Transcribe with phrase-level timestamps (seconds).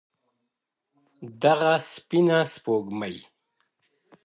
[1.23, 3.17] o دغه سپينه سپوږمۍ؛